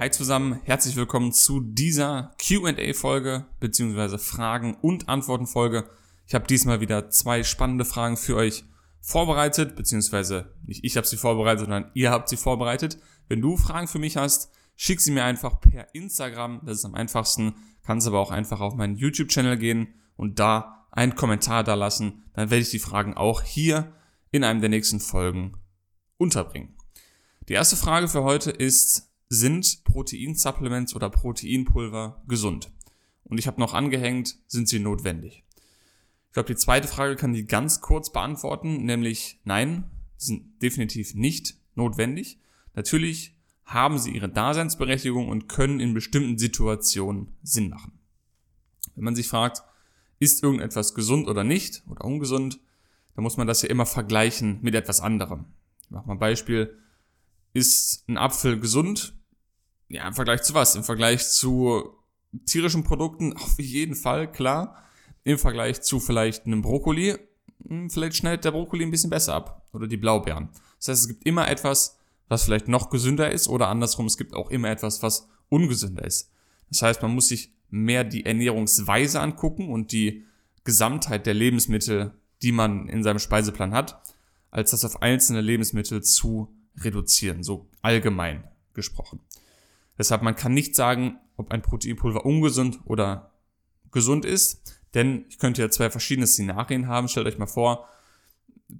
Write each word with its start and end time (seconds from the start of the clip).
Hi 0.00 0.12
zusammen, 0.12 0.60
herzlich 0.62 0.94
willkommen 0.94 1.32
zu 1.32 1.58
dieser 1.58 2.32
QA-Folge 2.38 3.46
beziehungsweise 3.58 4.20
Fragen- 4.20 4.76
und 4.76 5.08
Antworten-Folge. 5.08 5.90
Ich 6.24 6.36
habe 6.36 6.46
diesmal 6.46 6.80
wieder 6.80 7.10
zwei 7.10 7.42
spannende 7.42 7.84
Fragen 7.84 8.16
für 8.16 8.36
euch 8.36 8.62
vorbereitet, 9.00 9.74
beziehungsweise 9.74 10.54
nicht 10.64 10.84
ich 10.84 10.96
habe 10.96 11.04
sie 11.04 11.16
vorbereitet, 11.16 11.62
sondern 11.62 11.90
ihr 11.94 12.12
habt 12.12 12.28
sie 12.28 12.36
vorbereitet. 12.36 13.00
Wenn 13.26 13.40
du 13.40 13.56
Fragen 13.56 13.88
für 13.88 13.98
mich 13.98 14.16
hast, 14.16 14.52
schick 14.76 15.00
sie 15.00 15.10
mir 15.10 15.24
einfach 15.24 15.60
per 15.60 15.92
Instagram, 15.96 16.60
das 16.64 16.78
ist 16.78 16.84
am 16.84 16.94
einfachsten. 16.94 17.56
Kannst 17.82 18.06
aber 18.06 18.20
auch 18.20 18.30
einfach 18.30 18.60
auf 18.60 18.76
meinen 18.76 18.98
YouTube-Channel 18.98 19.56
gehen 19.56 19.94
und 20.14 20.38
da 20.38 20.86
einen 20.92 21.16
Kommentar 21.16 21.64
da 21.64 21.74
lassen. 21.74 22.22
Dann 22.34 22.50
werde 22.50 22.62
ich 22.62 22.70
die 22.70 22.78
Fragen 22.78 23.14
auch 23.14 23.42
hier 23.42 23.92
in 24.30 24.44
einem 24.44 24.60
der 24.60 24.70
nächsten 24.70 25.00
Folgen 25.00 25.58
unterbringen. 26.18 26.76
Die 27.48 27.54
erste 27.54 27.74
Frage 27.74 28.06
für 28.06 28.22
heute 28.22 28.52
ist, 28.52 29.07
sind 29.28 29.84
Proteinsupplements 29.84 30.94
oder 30.94 31.10
Proteinpulver 31.10 32.22
gesund? 32.26 32.70
Und 33.24 33.38
ich 33.38 33.46
habe 33.46 33.60
noch 33.60 33.74
angehängt, 33.74 34.38
sind 34.46 34.68
sie 34.68 34.78
notwendig? 34.78 35.44
Ich 36.28 36.32
glaube, 36.32 36.48
die 36.48 36.56
zweite 36.56 36.88
Frage 36.88 37.16
kann 37.16 37.32
die 37.32 37.46
ganz 37.46 37.80
kurz 37.80 38.12
beantworten, 38.12 38.84
nämlich 38.84 39.40
nein, 39.44 39.90
sind 40.16 40.62
definitiv 40.62 41.14
nicht 41.14 41.56
notwendig. 41.74 42.38
Natürlich 42.74 43.34
haben 43.64 43.98
sie 43.98 44.12
ihre 44.12 44.28
Daseinsberechtigung 44.28 45.28
und 45.28 45.48
können 45.48 45.80
in 45.80 45.94
bestimmten 45.94 46.38
Situationen 46.38 47.36
Sinn 47.42 47.68
machen. 47.68 47.98
Wenn 48.94 49.04
man 49.04 49.14
sich 49.14 49.28
fragt, 49.28 49.62
ist 50.18 50.42
irgendetwas 50.42 50.94
gesund 50.94 51.28
oder 51.28 51.44
nicht 51.44 51.82
oder 51.88 52.04
ungesund, 52.04 52.60
dann 53.14 53.22
muss 53.22 53.36
man 53.36 53.46
das 53.46 53.62
ja 53.62 53.68
immer 53.68 53.86
vergleichen 53.86 54.58
mit 54.62 54.74
etwas 54.74 55.00
anderem. 55.00 55.46
Ich 55.82 55.90
mache 55.90 56.06
mal 56.06 56.14
ein 56.14 56.18
Beispiel. 56.18 56.78
Ist 57.52 58.08
ein 58.08 58.16
Apfel 58.16 58.58
gesund? 58.58 59.17
Ja, 59.88 60.06
im 60.06 60.14
Vergleich 60.14 60.42
zu 60.42 60.54
was? 60.54 60.74
Im 60.74 60.84
Vergleich 60.84 61.28
zu 61.28 61.94
tierischen 62.46 62.84
Produkten 62.84 63.32
auf 63.36 63.58
jeden 63.58 63.94
Fall, 63.94 64.30
klar. 64.30 64.82
Im 65.24 65.38
Vergleich 65.38 65.82
zu 65.82 66.00
vielleicht 66.00 66.46
einem 66.46 66.62
Brokkoli, 66.62 67.16
hm, 67.66 67.90
vielleicht 67.90 68.16
schneidet 68.16 68.44
der 68.44 68.52
Brokkoli 68.52 68.84
ein 68.84 68.90
bisschen 68.90 69.10
besser 69.10 69.34
ab. 69.34 69.68
Oder 69.72 69.86
die 69.86 69.96
Blaubeeren. 69.96 70.50
Das 70.78 70.88
heißt, 70.88 71.02
es 71.02 71.08
gibt 71.08 71.26
immer 71.26 71.48
etwas, 71.48 71.98
was 72.28 72.44
vielleicht 72.44 72.68
noch 72.68 72.90
gesünder 72.90 73.30
ist 73.30 73.48
oder 73.48 73.68
andersrum, 73.68 74.06
es 74.06 74.16
gibt 74.16 74.34
auch 74.34 74.50
immer 74.50 74.70
etwas, 74.70 75.02
was 75.02 75.28
ungesünder 75.48 76.04
ist. 76.04 76.30
Das 76.70 76.82
heißt, 76.82 77.02
man 77.02 77.14
muss 77.14 77.28
sich 77.28 77.52
mehr 77.70 78.04
die 78.04 78.26
Ernährungsweise 78.26 79.20
angucken 79.20 79.70
und 79.70 79.92
die 79.92 80.24
Gesamtheit 80.64 81.26
der 81.26 81.34
Lebensmittel, 81.34 82.12
die 82.42 82.52
man 82.52 82.88
in 82.88 83.02
seinem 83.02 83.18
Speiseplan 83.18 83.74
hat, 83.74 84.02
als 84.50 84.70
das 84.70 84.84
auf 84.84 85.02
einzelne 85.02 85.40
Lebensmittel 85.40 86.02
zu 86.02 86.54
reduzieren, 86.76 87.42
so 87.42 87.68
allgemein 87.82 88.44
gesprochen. 88.74 89.20
Deshalb, 89.98 90.22
man 90.22 90.36
kann 90.36 90.54
nicht 90.54 90.76
sagen, 90.76 91.18
ob 91.36 91.50
ein 91.50 91.62
Proteinpulver 91.62 92.24
ungesund 92.24 92.80
oder 92.84 93.32
gesund 93.90 94.24
ist, 94.24 94.78
denn 94.94 95.26
ich 95.28 95.38
könnte 95.38 95.62
ja 95.62 95.70
zwei 95.70 95.90
verschiedene 95.90 96.26
Szenarien 96.26 96.86
haben. 96.86 97.08
Stellt 97.08 97.26
euch 97.26 97.38
mal 97.38 97.46
vor, 97.46 97.88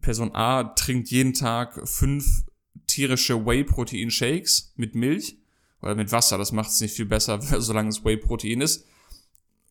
Person 0.01 0.35
A 0.35 0.65
trinkt 0.65 1.11
jeden 1.11 1.35
Tag 1.35 1.89
fünf 1.89 2.45
tierische 2.87 3.45
Whey-Protein-Shakes 3.45 4.73
mit 4.77 4.95
Milch 4.95 5.39
oder 5.83 5.95
mit 5.95 6.13
Wasser. 6.13 6.39
Das 6.39 6.53
macht 6.53 6.71
es 6.71 6.81
nicht 6.81 6.95
viel 6.95 7.07
besser, 7.07 7.41
solange 7.61 7.89
es 7.89 8.05
Whey-Protein 8.05 8.61
ist. 8.61 8.87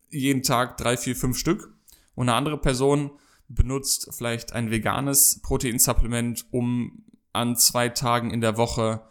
Jeden 0.10 0.44
Tag 0.44 0.78
drei, 0.78 0.98
vier, 0.98 1.16
fünf 1.16 1.38
Stück. 1.38 1.74
Und 2.16 2.30
eine 2.30 2.38
andere 2.38 2.58
Person 2.58 3.12
benutzt 3.48 4.10
vielleicht 4.12 4.54
ein 4.54 4.72
veganes 4.72 5.40
Proteinsupplement, 5.42 6.46
um 6.52 7.04
an 7.34 7.56
zwei 7.56 7.90
Tagen 7.90 8.32
in 8.32 8.42
der 8.42 8.58
Woche 8.58 9.02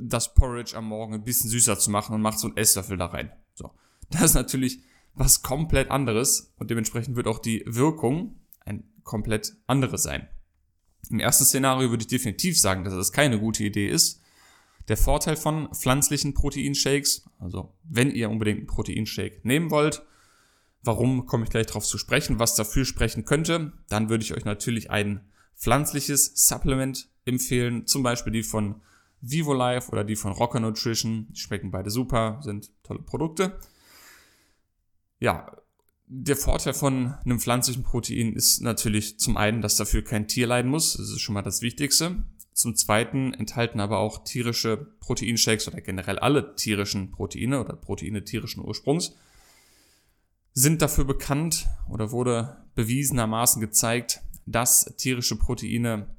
das 0.00 0.34
Porridge 0.34 0.76
am 0.76 0.86
Morgen 0.86 1.14
ein 1.14 1.24
bisschen 1.24 1.50
süßer 1.50 1.78
zu 1.78 1.90
machen 1.90 2.14
und 2.14 2.22
macht 2.22 2.38
so 2.38 2.48
einen 2.48 2.56
Esslöffel 2.56 2.96
da 2.96 3.06
rein. 3.06 3.30
So. 3.54 3.70
Das 4.10 4.22
ist 4.22 4.34
natürlich 4.34 4.80
was 5.14 5.42
komplett 5.42 5.90
anderes 5.90 6.54
und 6.58 6.70
dementsprechend 6.70 7.16
wird 7.16 7.26
auch 7.26 7.38
die 7.38 7.62
Wirkung 7.66 8.40
ein 8.60 8.84
komplett 9.02 9.56
anderes 9.66 10.02
sein. 10.02 10.28
Im 11.10 11.20
ersten 11.20 11.44
Szenario 11.44 11.90
würde 11.90 12.02
ich 12.02 12.08
definitiv 12.08 12.58
sagen, 12.58 12.84
dass 12.84 12.94
das 12.94 13.12
keine 13.12 13.38
gute 13.38 13.64
Idee 13.64 13.88
ist. 13.88 14.20
Der 14.88 14.96
Vorteil 14.96 15.36
von 15.36 15.72
pflanzlichen 15.74 16.34
Proteinshakes, 16.34 17.28
also 17.38 17.74
wenn 17.84 18.10
ihr 18.10 18.30
unbedingt 18.30 18.58
einen 18.58 18.66
Proteinshake 18.66 19.40
nehmen 19.42 19.70
wollt, 19.70 20.02
warum 20.82 21.26
komme 21.26 21.44
ich 21.44 21.50
gleich 21.50 21.66
darauf 21.66 21.84
zu 21.84 21.98
sprechen, 21.98 22.38
was 22.38 22.54
dafür 22.54 22.84
sprechen 22.84 23.24
könnte, 23.24 23.72
dann 23.88 24.08
würde 24.08 24.22
ich 24.22 24.34
euch 24.34 24.44
natürlich 24.44 24.90
ein 24.90 25.28
pflanzliches 25.56 26.32
Supplement 26.46 27.08
empfehlen, 27.24 27.86
zum 27.86 28.02
Beispiel 28.02 28.32
die 28.32 28.42
von 28.42 28.80
Vivo 29.20 29.52
Life 29.52 29.90
oder 29.90 30.04
die 30.04 30.16
von 30.16 30.32
Rocker 30.32 30.60
Nutrition. 30.60 31.28
Die 31.30 31.40
schmecken 31.40 31.70
beide 31.70 31.90
super, 31.90 32.40
sind 32.42 32.70
tolle 32.82 33.00
Produkte. 33.00 33.58
Ja, 35.18 35.50
der 36.06 36.36
Vorteil 36.36 36.74
von 36.74 37.14
einem 37.24 37.40
pflanzlichen 37.40 37.82
Protein 37.82 38.32
ist 38.32 38.60
natürlich 38.60 39.18
zum 39.18 39.36
einen, 39.36 39.62
dass 39.62 39.76
dafür 39.76 40.02
kein 40.02 40.28
Tier 40.28 40.46
leiden 40.46 40.70
muss. 40.70 40.92
Das 40.92 41.08
ist 41.08 41.20
schon 41.20 41.34
mal 41.34 41.42
das 41.42 41.62
Wichtigste. 41.62 42.24
Zum 42.52 42.76
zweiten 42.76 43.34
enthalten 43.34 43.80
aber 43.80 43.98
auch 43.98 44.24
tierische 44.24 44.76
Proteinshakes 45.00 45.68
oder 45.68 45.80
generell 45.80 46.18
alle 46.18 46.54
tierischen 46.54 47.10
Proteine 47.10 47.60
oder 47.60 47.74
Proteine 47.74 48.24
tierischen 48.24 48.64
Ursprungs 48.64 49.14
sind 50.54 50.80
dafür 50.80 51.04
bekannt 51.04 51.68
oder 51.90 52.12
wurde 52.12 52.64
bewiesenermaßen 52.74 53.60
gezeigt, 53.60 54.22
dass 54.46 54.86
tierische 54.96 55.36
Proteine 55.36 56.16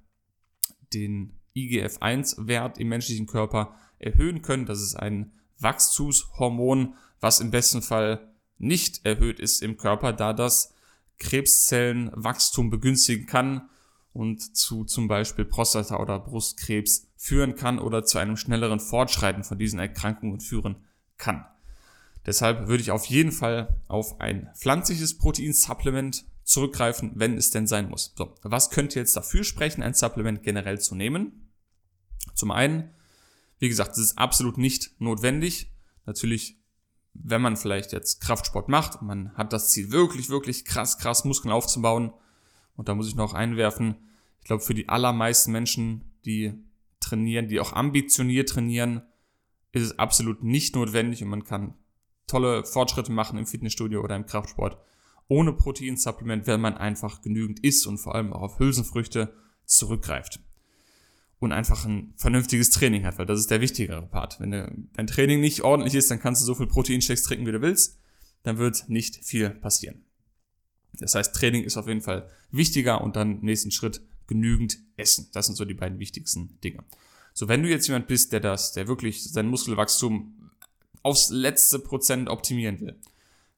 den 0.94 1.37
IGF-1-Wert 1.58 2.78
im 2.78 2.90
menschlichen 2.90 3.28
Körper 3.28 3.76
erhöhen 4.00 4.42
können. 4.42 4.66
Das 4.66 4.82
ist 4.82 4.96
ein 4.96 5.32
Wachstumshormon, 5.60 6.96
was 7.20 7.40
im 7.40 7.52
besten 7.52 7.82
Fall 7.82 8.32
nicht 8.58 9.06
erhöht 9.06 9.40
ist 9.40 9.62
im 9.62 9.78
Körper, 9.78 10.14
da 10.14 10.34
das 10.34 10.74
Krebszellenwachstum 11.20 12.70
begünstigen 12.70 13.26
kann 13.26 13.70
und 14.14 14.56
zu 14.56 14.84
zum 14.84 15.08
Beispiel 15.08 15.46
Prostata- 15.46 16.00
oder 16.00 16.20
Brustkrebs 16.20 17.08
führen 17.16 17.56
kann 17.56 17.80
oder 17.80 18.04
zu 18.04 18.18
einem 18.18 18.38
schnelleren 18.38 18.80
Fortschreiten 18.80 19.44
von 19.44 19.58
diesen 19.58 19.80
Erkrankungen 19.80 20.40
führen 20.40 20.78
kann. 21.18 21.46
Deshalb 22.26 22.68
würde 22.68 22.82
ich 22.82 22.92
auf 22.92 23.06
jeden 23.06 23.32
Fall 23.32 23.82
auf 23.88 24.20
ein 24.20 24.50
pflanzliches 24.56 25.18
Proteinsupplement 25.18 26.26
zurückgreifen, 26.44 27.12
wenn 27.16 27.38
es 27.38 27.52
denn 27.52 27.68
sein 27.68 27.90
muss. 27.90 28.14
So, 28.18 28.36
was 28.44 28.70
könnte 28.70 29.00
jetzt 29.00 29.16
dafür 29.16 29.44
sprechen, 29.44 29.84
ein 29.84 29.94
Supplement 29.94 30.44
generell 30.44 30.80
zu 30.80 30.96
nehmen? 30.96 31.47
Zum 32.34 32.52
einen, 32.52 32.90
wie 33.60 33.70
gesagt, 33.70 33.92
es 33.92 33.98
ist 34.00 34.18
absolut 34.18 34.58
nicht 34.58 35.00
notwendig. 35.00 35.72
Natürlich, 36.06 36.60
wenn 37.14 37.42
man 37.42 37.58
vielleicht 37.58 37.92
jetzt 37.92 38.22
Kraftsport 38.22 38.70
macht 38.70 39.02
man 39.02 39.34
hat 39.34 39.54
das 39.54 39.70
Ziel, 39.72 39.92
wirklich, 39.92 40.30
wirklich 40.30 40.66
krass, 40.66 40.98
krass 40.98 41.26
Muskeln 41.26 41.52
aufzubauen. 41.52 42.14
Und 42.76 42.88
da 42.88 42.96
muss 42.96 43.08
ich 43.08 43.16
noch 43.16 43.34
einwerfen, 43.34 43.96
ich 44.40 44.46
glaube, 44.46 44.64
für 44.64 44.76
die 44.76 44.88
allermeisten 44.88 45.52
Menschen, 45.52 46.14
die 46.26 46.54
trainieren, 47.00 47.48
die 47.48 47.60
auch 47.60 47.74
ambitioniert 47.74 48.50
trainieren, 48.50 49.02
ist 49.72 49.84
es 49.84 50.00
absolut 50.00 50.44
nicht 50.44 50.76
notwendig 50.76 51.24
und 51.24 51.30
man 51.30 51.44
kann 51.44 51.74
tolle 52.28 52.64
Fortschritte 52.64 53.12
machen 53.12 53.38
im 53.38 53.46
Fitnessstudio 53.46 54.02
oder 54.02 54.16
im 54.16 54.26
Kraftsport 54.26 54.78
ohne 55.28 55.54
Proteinsupplement, 55.54 56.48
wenn 56.48 56.62
man 56.62 56.78
einfach 56.78 57.22
genügend 57.22 57.60
isst 57.60 57.86
und 57.88 57.98
vor 57.98 58.16
allem 58.16 58.32
auch 58.32 58.42
auf 58.42 58.60
Hülsenfrüchte 58.60 59.34
zurückgreift 59.66 60.40
und 61.40 61.52
einfach 61.52 61.86
ein 61.86 62.14
vernünftiges 62.16 62.72
Training 62.72 63.06
hat, 63.06 63.20
weil 63.20 63.26
das 63.26 63.40
ist 63.40 63.52
der 63.52 63.62
wichtigere 63.62 64.02
Part. 64.02 64.40
Wenn 64.40 64.52
dein 64.94 65.08
Training 65.08 65.40
nicht 65.40 65.62
ordentlich 65.62 65.94
ist, 65.94 66.10
dann 66.10 66.20
kannst 66.20 66.42
du 66.42 66.46
so 66.46 66.56
viel 66.56 66.68
Proteinshakes 66.68 67.24
trinken, 67.24 67.46
wie 67.46 67.52
du 67.52 67.62
willst, 67.62 68.00
dann 68.44 68.58
wird 68.58 68.90
nicht 68.90 69.24
viel 69.24 69.50
passieren. 69.50 70.04
Das 70.94 71.14
heißt, 71.14 71.36
Training 71.36 71.64
ist 71.64 71.78
auf 71.78 71.88
jeden 71.88 72.02
Fall 72.02 72.28
wichtiger 72.52 73.02
und 73.02 73.16
dann 73.16 73.40
im 73.40 73.46
nächsten 73.46 73.72
Schritt 73.72 74.02
genügend 74.26 74.80
essen. 74.96 75.30
Das 75.34 75.46
sind 75.46 75.56
so 75.56 75.66
die 75.66 75.76
beiden 75.76 76.00
wichtigsten 76.00 76.60
Dinge. 76.62 76.84
So, 77.34 77.48
wenn 77.48 77.62
du 77.62 77.70
jetzt 77.70 77.88
jemand 77.88 78.08
bist, 78.08 78.34
der 78.34 78.40
das, 78.40 78.72
der 78.72 78.88
wirklich 78.88 79.24
sein 79.24 79.48
Muskelwachstum 79.48 80.52
aufs 81.04 81.30
letzte 81.30 81.78
Prozent 81.78 82.30
optimieren 82.30 82.80
will, 82.80 82.96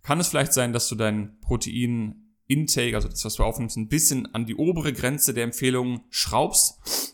kann 0.03 0.19
es 0.19 0.27
vielleicht 0.27 0.53
sein, 0.53 0.73
dass 0.73 0.89
du 0.89 0.95
dein 0.95 1.39
Protein-Intake, 1.39 2.95
also 2.95 3.07
das, 3.07 3.23
was 3.23 3.35
du 3.35 3.43
aufnimmst, 3.43 3.77
ein 3.77 3.87
bisschen 3.87 4.33
an 4.33 4.45
die 4.45 4.55
obere 4.55 4.91
Grenze 4.91 5.33
der 5.33 5.45
Empfehlungen 5.45 6.01
schraubst 6.09 7.08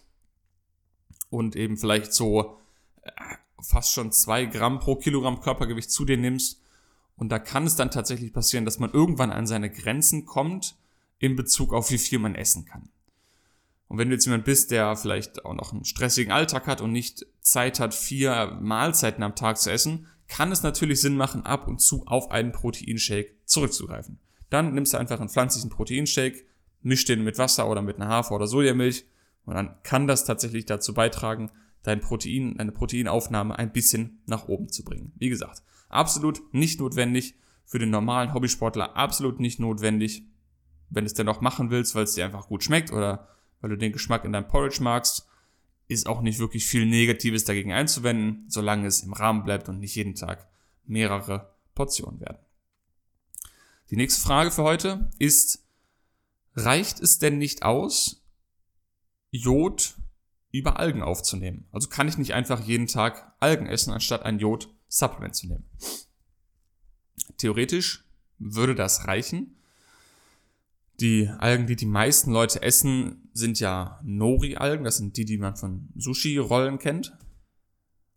und 1.29 1.55
eben 1.55 1.77
vielleicht 1.77 2.13
so 2.13 2.57
äh, 3.01 3.11
fast 3.61 3.93
schon 3.93 4.11
zwei 4.11 4.45
Gramm 4.45 4.79
pro 4.79 4.95
Kilogramm 4.95 5.41
Körpergewicht 5.41 5.91
zu 5.91 6.05
dir 6.05 6.17
nimmst. 6.17 6.61
Und 7.17 7.29
da 7.29 7.39
kann 7.39 7.65
es 7.65 7.75
dann 7.75 7.91
tatsächlich 7.91 8.33
passieren, 8.33 8.65
dass 8.65 8.79
man 8.79 8.91
irgendwann 8.91 9.31
an 9.31 9.47
seine 9.47 9.69
Grenzen 9.69 10.25
kommt 10.25 10.75
in 11.19 11.35
Bezug 11.35 11.73
auf 11.73 11.91
wie 11.91 11.97
viel 11.97 12.19
man 12.19 12.35
essen 12.35 12.65
kann. 12.65 12.89
Und 13.87 13.97
wenn 13.97 14.09
du 14.09 14.15
jetzt 14.15 14.25
jemand 14.25 14.45
bist, 14.45 14.71
der 14.71 14.95
vielleicht 14.95 15.45
auch 15.45 15.53
noch 15.53 15.71
einen 15.71 15.85
stressigen 15.85 16.31
Alltag 16.31 16.67
hat 16.67 16.81
und 16.81 16.91
nicht 16.91 17.25
Zeit 17.41 17.79
hat, 17.79 17.93
vier 17.93 18.57
Mahlzeiten 18.61 19.23
am 19.23 19.35
Tag 19.35 19.57
zu 19.57 19.71
essen, 19.71 20.07
kann 20.27 20.51
es 20.51 20.63
natürlich 20.63 21.01
Sinn 21.01 21.15
machen, 21.15 21.45
ab 21.45 21.67
und 21.67 21.79
zu 21.79 22.05
auf 22.07 22.31
einen 22.31 22.51
Proteinshake 22.51 23.35
zurückzugreifen. 23.45 24.19
Dann 24.49 24.73
nimmst 24.73 24.93
du 24.93 24.97
einfach 24.97 25.19
einen 25.19 25.29
pflanzlichen 25.29 25.69
Proteinshake, 25.69 26.45
misch 26.81 27.05
den 27.05 27.23
mit 27.23 27.37
Wasser 27.37 27.69
oder 27.69 27.81
mit 27.81 27.97
einer 27.97 28.07
Hafer- 28.09 28.35
oder 28.35 28.47
Sojamilch 28.47 29.05
und 29.45 29.55
dann 29.55 29.75
kann 29.83 30.07
das 30.07 30.25
tatsächlich 30.25 30.65
dazu 30.65 30.93
beitragen, 30.93 31.51
dein 31.83 32.01
Protein, 32.01 32.55
deine 32.57 32.71
Proteinaufnahme 32.71 33.57
ein 33.57 33.71
bisschen 33.71 34.21
nach 34.25 34.47
oben 34.47 34.69
zu 34.69 34.83
bringen. 34.83 35.13
Wie 35.17 35.29
gesagt, 35.29 35.63
absolut 35.89 36.53
nicht 36.53 36.79
notwendig 36.79 37.35
für 37.65 37.79
den 37.79 37.89
normalen 37.89 38.33
Hobbysportler, 38.33 38.95
absolut 38.95 39.39
nicht 39.39 39.59
notwendig, 39.59 40.23
wenn 40.89 41.03
du 41.03 41.07
es 41.07 41.13
dennoch 41.13 41.41
machen 41.41 41.69
willst, 41.69 41.95
weil 41.95 42.03
es 42.03 42.13
dir 42.13 42.25
einfach 42.25 42.47
gut 42.47 42.63
schmeckt 42.63 42.91
oder 42.91 43.27
weil 43.61 43.69
du 43.69 43.77
den 43.77 43.91
Geschmack 43.91 44.25
in 44.25 44.33
deinem 44.33 44.47
Porridge 44.47 44.81
magst, 44.81 45.27
ist 45.87 46.07
auch 46.07 46.21
nicht 46.21 46.39
wirklich 46.39 46.65
viel 46.65 46.85
Negatives 46.85 47.45
dagegen 47.45 47.71
einzuwenden, 47.71 48.45
solange 48.47 48.87
es 48.87 49.01
im 49.01 49.13
Rahmen 49.13 49.43
bleibt 49.43 49.69
und 49.69 49.79
nicht 49.79 49.95
jeden 49.95 50.15
Tag 50.15 50.47
mehrere 50.85 51.53
Portionen 51.73 52.19
werden. 52.19 52.39
Die 53.91 53.95
nächste 53.95 54.21
Frage 54.21 54.49
für 54.49 54.63
heute 54.63 55.09
ist, 55.19 55.63
reicht 56.55 56.99
es 56.99 57.19
denn 57.19 57.37
nicht 57.37 57.63
aus, 57.63 58.24
Jod 59.37 59.95
über 60.51 60.79
Algen 60.79 61.01
aufzunehmen? 61.01 61.67
Also 61.71 61.89
kann 61.89 62.07
ich 62.07 62.17
nicht 62.17 62.33
einfach 62.33 62.61
jeden 62.61 62.87
Tag 62.87 63.33
Algen 63.39 63.67
essen, 63.67 63.91
anstatt 63.91 64.23
ein 64.23 64.39
Jod-Supplement 64.39 65.35
zu 65.35 65.47
nehmen? 65.47 65.69
Theoretisch 67.37 68.05
würde 68.39 68.75
das 68.75 69.07
reichen. 69.07 69.55
Die 70.99 71.27
Algen, 71.27 71.67
die 71.67 71.75
die 71.75 71.85
meisten 71.85 72.31
Leute 72.31 72.61
essen, 72.61 73.29
sind 73.33 73.59
ja 73.59 73.99
Nori-Algen. 74.03 74.85
Das 74.85 74.97
sind 74.97 75.17
die, 75.17 75.25
die 75.25 75.37
man 75.37 75.57
von 75.57 75.89
Sushi-Rollen 75.97 76.79
kennt. 76.79 77.17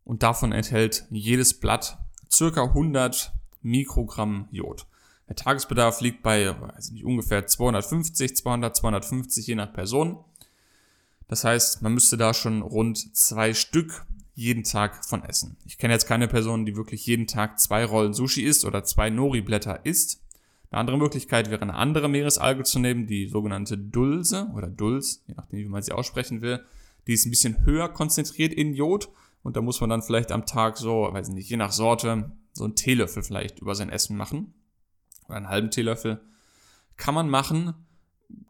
Und 0.05 0.23
davon 0.23 0.53
enthält 0.53 1.07
jedes 1.11 1.59
Blatt 1.59 1.99
circa 2.31 2.63
100 2.63 3.33
Mikrogramm 3.63 4.49
Jod. 4.53 4.87
Der 5.29 5.37
Tagesbedarf 5.37 6.01
liegt 6.01 6.23
bei 6.23 6.55
nicht, 6.91 7.05
ungefähr 7.05 7.47
250, 7.47 8.37
200, 8.37 8.77
250 8.77 9.47
je 9.47 9.55
nach 9.57 9.73
Person. 9.73 10.25
Das 11.29 11.45
heißt, 11.45 11.83
man 11.83 11.95
müsste 11.95 12.17
da 12.17 12.35
schon 12.35 12.63
rund 12.63 13.17
zwei 13.17 13.55
Stück 13.55 14.05
jeden 14.35 14.65
Tag 14.65 15.05
von 15.05 15.23
essen. 15.25 15.57
Ich 15.67 15.79
kenne 15.79 15.93
jetzt 15.93 16.07
keine 16.07 16.29
Person, 16.29 16.65
die 16.65 16.77
wirklich 16.77 17.05
jeden 17.07 17.27
Tag 17.27 17.59
zwei 17.61 17.85
Rollen 17.85 18.15
Sushi 18.15 18.43
isst 18.43 18.65
oder 18.65 18.85
zwei 18.85 19.11
Nori-Blätter 19.11 19.85
isst. 19.85 20.23
Eine 20.71 20.81
andere 20.81 20.99
Möglichkeit 20.99 21.51
wäre 21.51 21.63
eine 21.63 21.75
andere 21.75 22.09
Meeresalge 22.09 22.63
zu 22.63 22.79
nehmen, 22.79 23.07
die 23.07 23.29
sogenannte 23.29 23.77
Dulse 23.77 24.49
oder 24.55 24.69
Dulz, 24.69 25.23
je 25.27 25.35
nachdem, 25.37 25.59
wie 25.61 25.69
man 25.69 25.83
sie 25.83 25.93
aussprechen 25.93 26.41
will. 26.41 26.65
Die 27.07 27.15
ist 27.15 27.27
ein 27.27 27.31
bisschen 27.31 27.65
höher 27.65 27.89
konzentriert 27.89 28.53
in 28.53 28.75
Jod 28.75 29.11
und 29.43 29.57
da 29.57 29.61
muss 29.61 29.81
man 29.81 29.91
dann 29.91 30.03
vielleicht 30.03 30.31
am 30.31 30.47
Tag 30.47 30.77
so, 30.77 31.09
weiß 31.11 31.31
nicht, 31.31 31.49
je 31.49 31.57
nach 31.57 31.73
Sorte, 31.73 32.31
so 32.53 32.65
einen 32.65 32.77
Teelöffel 32.77 33.23
vielleicht 33.23 33.61
über 33.61 33.75
sein 33.75 33.89
Essen 33.89 34.17
machen. 34.17 34.55
Oder 35.27 35.39
einen 35.39 35.49
halben 35.49 35.71
Teelöffel. 35.71 36.21
Kann 36.97 37.15
man 37.15 37.29
machen, 37.29 37.75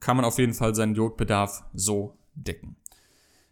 kann 0.00 0.16
man 0.16 0.24
auf 0.24 0.38
jeden 0.38 0.54
Fall 0.54 0.74
seinen 0.74 0.94
Jodbedarf 0.94 1.64
so 1.72 2.17
decken. 2.42 2.76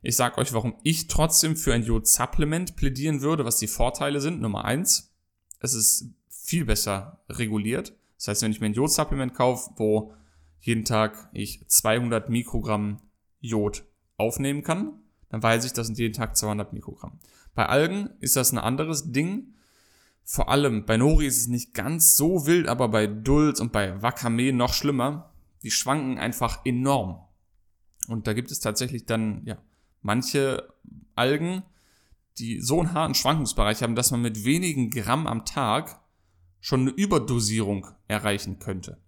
Ich 0.03 0.17
sage 0.17 0.39
euch, 0.39 0.53
warum 0.53 0.77
ich 0.83 1.09
trotzdem 1.09 1.57
für 1.57 1.75
ein 1.75 1.83
Jod-Supplement 1.83 2.77
plädieren 2.77 3.23
würde, 3.23 3.45
was 3.45 3.59
die 3.59 3.67
Vorteile 3.67 4.21
sind. 4.21 4.41
Nummer 4.41 4.65
eins, 4.65 5.13
es 5.61 5.75
ist 5.75 6.11
viel 6.29 6.65
besser 6.65 7.21
reguliert. 7.29 7.93
Das 8.17 8.29
heißt, 8.29 8.43
wenn 8.43 8.53
ich 8.53 8.61
mir 8.61 8.67
ein 8.67 8.75
Jod-Supplement 8.75 9.35
kaufe, 9.35 9.71
wo 9.77 10.15
jeden 10.61 10.85
Tag 10.85 11.29
ich 11.33 11.67
200 11.67 12.29
Mikrogramm 12.31 13.01
Jod 13.41 13.85
aufnehmen 14.17 14.63
kann, 14.63 14.93
dann 15.29 15.43
weiß 15.43 15.65
ich, 15.65 15.73
das 15.73 15.89
sind 15.89 15.99
jeden 15.99 16.15
Tag 16.15 16.37
200 16.37 16.73
Mikrogramm. 16.73 17.19
Bei 17.55 17.67
Algen 17.67 18.11
ist 18.21 18.37
das 18.37 18.53
ein 18.53 18.59
anderes 18.59 19.13
Ding. 19.13 19.55
Vor 20.23 20.49
allem 20.49 20.87
bei 20.87 20.97
Nori 20.97 21.27
ist 21.27 21.39
es 21.39 21.49
nicht 21.49 21.75
ganz 21.75 22.17
so 22.17 22.47
wild, 22.47 22.69
aber 22.69 22.89
bei 22.89 23.07
Dulz 23.07 23.61
und 23.61 23.73
bei 23.73 24.01
Wakame 24.03 24.53
noch 24.53 24.73
schlimmer. 24.73 25.33
Die 25.63 25.71
schwanken 25.71 26.19
einfach 26.19 26.65
enorm. 26.65 27.26
Und 28.09 28.27
da 28.27 28.33
gibt 28.33 28.51
es 28.51 28.61
tatsächlich 28.61 29.07
dann, 29.07 29.43
ja, 29.45 29.59
manche 30.03 30.73
Algen, 31.15 31.63
die 32.39 32.61
so 32.61 32.81
einen 32.81 32.93
harten 32.93 33.15
Schwankungsbereich 33.15 33.83
haben, 33.83 33.95
dass 33.95 34.11
man 34.11 34.23
mit 34.23 34.45
wenigen 34.45 34.91
Gramm 34.91 35.27
am 35.27 35.45
Tag 35.45 36.01
schon 36.61 36.81
eine 36.81 36.91
Überdosierung 36.91 37.87
erreichen 38.09 38.59
könnte. 38.59 38.99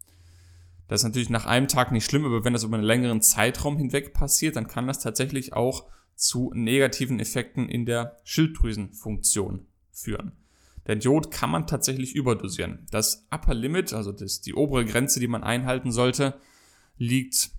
Das 0.86 1.00
ist 1.00 1.04
natürlich 1.04 1.30
nach 1.30 1.44
einem 1.44 1.68
Tag 1.68 1.92
nicht 1.92 2.06
schlimm, 2.06 2.24
aber 2.24 2.44
wenn 2.44 2.54
das 2.54 2.64
über 2.64 2.76
einen 2.76 2.86
längeren 2.86 3.20
Zeitraum 3.20 3.76
hinweg 3.76 4.14
passiert, 4.14 4.56
dann 4.56 4.68
kann 4.68 4.86
das 4.86 5.00
tatsächlich 5.00 5.52
auch 5.52 5.86
zu 6.14 6.50
negativen 6.54 7.20
Effekten 7.20 7.68
in 7.68 7.84
der 7.84 8.16
Schilddrüsenfunktion 8.24 9.66
führen. 9.92 10.32
Denn 10.86 11.00
Jod 11.00 11.30
kann 11.30 11.50
man 11.50 11.66
tatsächlich 11.66 12.14
überdosieren. 12.14 12.86
Das 12.90 13.26
Upper 13.30 13.54
Limit, 13.54 13.92
also 13.92 14.10
das, 14.10 14.40
die 14.40 14.54
obere 14.54 14.86
Grenze, 14.86 15.20
die 15.20 15.28
man 15.28 15.44
einhalten 15.44 15.92
sollte, 15.92 16.40
liegt 16.96 17.50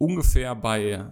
ungefähr 0.00 0.56
bei, 0.56 1.10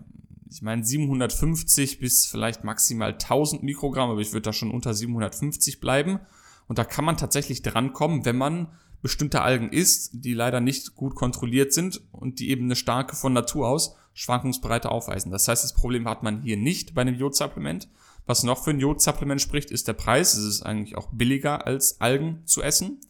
ich 0.50 0.62
meine, 0.62 0.84
750 0.84 2.00
bis 2.00 2.26
vielleicht 2.26 2.64
maximal 2.64 3.12
1000 3.12 3.62
Mikrogramm, 3.62 4.10
aber 4.10 4.20
ich 4.20 4.32
würde 4.32 4.42
da 4.42 4.52
schon 4.52 4.70
unter 4.70 4.94
750 4.94 5.78
bleiben. 5.78 6.20
Und 6.66 6.78
da 6.78 6.84
kann 6.84 7.04
man 7.04 7.16
tatsächlich 7.16 7.62
drankommen, 7.62 8.24
wenn 8.24 8.36
man 8.36 8.68
bestimmte 9.02 9.42
Algen 9.42 9.70
isst, 9.70 10.10
die 10.24 10.34
leider 10.34 10.60
nicht 10.60 10.96
gut 10.96 11.14
kontrolliert 11.14 11.72
sind 11.72 12.00
und 12.10 12.40
die 12.40 12.50
eben 12.50 12.64
eine 12.64 12.76
starke 12.76 13.14
von 13.14 13.32
Natur 13.32 13.68
aus 13.68 13.94
Schwankungsbreite 14.14 14.90
aufweisen. 14.90 15.30
Das 15.30 15.46
heißt, 15.46 15.62
das 15.62 15.74
Problem 15.74 16.08
hat 16.08 16.22
man 16.22 16.42
hier 16.42 16.56
nicht 16.56 16.94
bei 16.94 17.02
einem 17.02 17.14
Jodsupplement. 17.14 17.88
Was 18.26 18.42
noch 18.42 18.64
für 18.64 18.70
ein 18.70 18.80
Jodsupplement 18.80 19.40
spricht, 19.40 19.70
ist 19.70 19.86
der 19.86 19.92
Preis. 19.92 20.34
Es 20.34 20.44
ist 20.44 20.62
eigentlich 20.62 20.96
auch 20.96 21.08
billiger 21.12 21.66
als 21.66 22.00
Algen 22.00 22.42
zu 22.44 22.62
essen. 22.62 23.00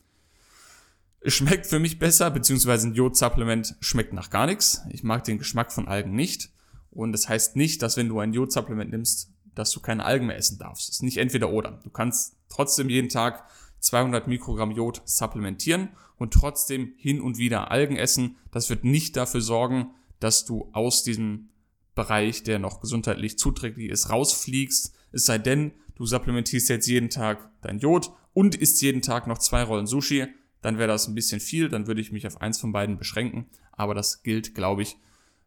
Es 1.20 1.34
schmeckt 1.34 1.66
für 1.66 1.78
mich 1.78 1.98
besser, 1.98 2.30
beziehungsweise 2.30 2.88
ein 2.88 2.94
Jodsupplement 2.94 3.76
schmeckt 3.80 4.12
nach 4.12 4.30
gar 4.30 4.46
nichts. 4.46 4.82
Ich 4.90 5.02
mag 5.02 5.24
den 5.24 5.38
Geschmack 5.38 5.72
von 5.72 5.88
Algen 5.88 6.14
nicht. 6.14 6.50
Und 6.90 7.12
das 7.12 7.28
heißt 7.28 7.56
nicht, 7.56 7.82
dass 7.82 7.96
wenn 7.96 8.08
du 8.08 8.18
ein 8.20 8.32
Jodsupplement 8.32 8.90
nimmst, 8.90 9.30
dass 9.54 9.72
du 9.72 9.80
keine 9.80 10.04
Algen 10.04 10.26
mehr 10.26 10.36
essen 10.36 10.58
darfst. 10.58 10.88
Es 10.88 10.96
ist 10.96 11.02
nicht 11.02 11.18
entweder 11.18 11.50
oder. 11.50 11.80
Du 11.82 11.90
kannst 11.90 12.36
trotzdem 12.48 12.88
jeden 12.88 13.08
Tag 13.08 13.44
200 13.80 14.26
Mikrogramm 14.28 14.70
Jod 14.70 15.02
supplementieren 15.04 15.90
und 16.16 16.32
trotzdem 16.32 16.94
hin 16.96 17.20
und 17.20 17.38
wieder 17.38 17.70
Algen 17.70 17.96
essen. 17.96 18.36
Das 18.50 18.70
wird 18.70 18.84
nicht 18.84 19.16
dafür 19.16 19.40
sorgen, 19.40 19.90
dass 20.20 20.44
du 20.44 20.68
aus 20.72 21.02
diesem 21.02 21.50
Bereich, 21.94 22.42
der 22.44 22.58
noch 22.58 22.80
gesundheitlich 22.80 23.38
zuträglich 23.38 23.90
ist, 23.90 24.10
rausfliegst. 24.10 24.94
Es 25.12 25.24
sei 25.24 25.38
denn, 25.38 25.72
du 25.96 26.06
supplementierst 26.06 26.68
jetzt 26.68 26.86
jeden 26.86 27.10
Tag 27.10 27.50
dein 27.60 27.78
Jod 27.78 28.10
und 28.34 28.54
isst 28.54 28.80
jeden 28.82 29.02
Tag 29.02 29.26
noch 29.26 29.38
zwei 29.38 29.62
Rollen 29.62 29.86
Sushi. 29.86 30.26
Dann 30.60 30.78
wäre 30.78 30.88
das 30.88 31.08
ein 31.08 31.14
bisschen 31.14 31.40
viel, 31.40 31.69
dann 31.69 31.87
würde 31.87 32.00
ich 32.00 32.12
mich 32.12 32.26
auf 32.26 32.40
eins 32.40 32.58
von 32.58 32.72
beiden 32.72 32.99
beschränken. 32.99 33.46
Aber 33.72 33.94
das 33.94 34.22
gilt, 34.22 34.55
glaube 34.55 34.82
ich, 34.82 34.96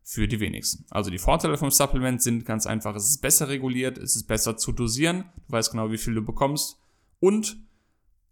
für 0.03 0.27
die 0.27 0.39
wenigsten. 0.39 0.85
Also 0.89 1.11
die 1.11 1.19
Vorteile 1.19 1.57
vom 1.57 1.71
Supplement 1.71 2.21
sind 2.21 2.45
ganz 2.45 2.65
einfach, 2.65 2.95
es 2.95 3.09
ist 3.09 3.21
besser 3.21 3.49
reguliert, 3.49 3.97
es 3.97 4.15
ist 4.15 4.27
besser 4.27 4.57
zu 4.57 4.71
dosieren, 4.71 5.25
du 5.47 5.53
weißt 5.53 5.71
genau, 5.71 5.91
wie 5.91 5.97
viel 5.97 6.15
du 6.15 6.21
bekommst 6.21 6.79
und 7.19 7.57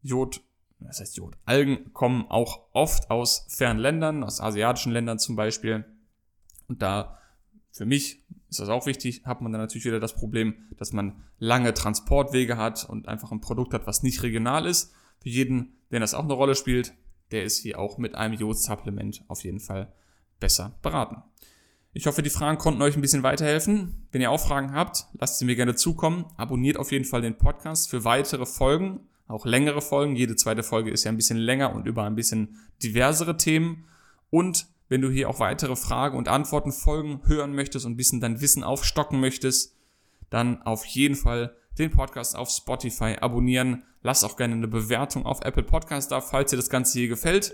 Jod, 0.02 0.42
das 0.80 1.00
heißt 1.00 1.18
Jod, 1.18 1.38
Algen 1.46 1.94
kommen 1.94 2.26
auch 2.30 2.66
oft 2.74 3.12
aus 3.12 3.46
fernen 3.50 3.80
Ländern, 3.80 4.24
aus 4.24 4.42
asiatischen 4.42 4.92
Ländern 4.92 5.20
zum 5.20 5.36
Beispiel 5.36 5.86
und 6.68 6.82
da 6.82 7.20
für 7.72 7.86
mich 7.86 8.24
ist 8.50 8.60
das 8.60 8.70
auch 8.70 8.88
wichtig, 8.88 9.24
hat 9.26 9.42
man 9.42 9.52
dann 9.52 9.62
natürlich 9.62 9.86
wieder 9.86 10.00
das 10.00 10.16
Problem, 10.16 10.56
dass 10.78 10.92
man 10.92 11.24
lange 11.38 11.74
Transportwege 11.74 12.58
hat 12.58 12.90
und 12.90 13.08
einfach 13.08 13.32
ein 13.32 13.42
Produkt 13.42 13.74
hat, 13.76 13.86
was 13.86 14.02
nicht 14.02 14.24
regional 14.24 14.66
ist. 14.66 14.92
Für 15.22 15.30
jeden, 15.30 15.78
der 15.92 16.00
das 16.00 16.14
auch 16.14 16.24
eine 16.24 16.34
Rolle 16.34 16.56
spielt, 16.56 16.94
der 17.32 17.44
ist 17.44 17.60
hier 17.60 17.80
auch 17.80 17.98
mit 17.98 18.16
einem 18.16 18.34
Jod-Supplement 18.34 19.24
auf 19.28 19.44
jeden 19.44 19.60
Fall 19.60 19.94
besser 20.40 20.78
beraten. 20.82 21.24
Ich 21.92 22.06
hoffe, 22.06 22.22
die 22.22 22.30
Fragen 22.30 22.60
konnten 22.60 22.82
euch 22.82 22.96
ein 22.96 23.02
bisschen 23.02 23.24
weiterhelfen. 23.24 24.08
Wenn 24.12 24.22
ihr 24.22 24.32
auch 24.32 24.40
Fragen 24.40 24.74
habt, 24.74 25.06
lasst 25.14 25.40
sie 25.40 25.46
mir 25.46 25.56
gerne 25.56 25.76
zukommen. 25.76 26.26
Abonniert 26.38 26.78
auf 26.78 26.92
jeden 26.92 27.06
Fall 27.06 27.22
den 27.22 27.38
Podcast 27.38 27.90
für 27.90 28.04
weitere 28.04 28.46
Folgen, 28.46 29.02
auch 29.28 29.46
längere 29.46 29.82
Folgen. 29.82 30.16
Jede 30.16 30.36
zweite 30.36 30.64
Folge 30.64 30.92
ist 30.92 31.04
ja 31.04 31.12
ein 31.12 31.18
bisschen 31.18 31.38
länger 31.38 31.74
und 31.74 31.88
über 31.88 32.04
ein 32.04 32.16
bisschen 32.16 32.58
diversere 32.84 33.38
Themen. 33.38 33.86
Und 34.30 34.68
wenn 34.88 35.02
du 35.02 35.10
hier 35.10 35.30
auch 35.30 35.40
weitere 35.40 35.76
Fragen 35.76 36.18
und 36.18 36.28
Antworten 36.28 36.72
folgen 36.72 37.22
hören 37.26 37.54
möchtest 37.54 37.86
und 37.86 37.94
ein 37.94 37.98
bisschen 37.98 38.22
dein 38.22 38.40
Wissen 38.40 38.64
aufstocken 38.64 39.20
möchtest, 39.20 39.76
dann 40.30 40.62
auf 40.62 40.86
jeden 40.86 41.16
Fall 41.16 41.56
den 41.80 41.92
Podcast 41.92 42.36
auf 42.36 42.50
Spotify 42.50 43.16
abonnieren. 43.20 43.84
Lass 44.04 44.24
auch 44.24 44.38
gerne 44.38 44.54
eine 44.54 44.68
Bewertung 44.68 45.26
auf 45.26 45.42
Apple 45.44 45.64
Podcast 45.64 46.12
da, 46.12 46.22
falls 46.22 46.52
dir 46.52 46.58
das 46.58 46.70
Ganze 46.70 47.00
hier 47.00 47.08
gefällt. 47.08 47.54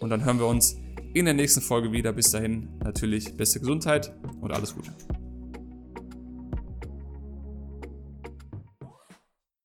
Und 0.00 0.10
dann 0.10 0.24
hören 0.24 0.38
wir 0.38 0.46
uns 0.46 0.76
in 1.12 1.24
der 1.24 1.34
nächsten 1.34 1.60
Folge 1.60 1.92
wieder. 1.92 2.12
Bis 2.12 2.30
dahin 2.30 2.68
natürlich 2.82 3.36
beste 3.36 3.60
Gesundheit 3.60 4.12
und 4.40 4.52
alles 4.52 4.74
Gute. 4.74 4.92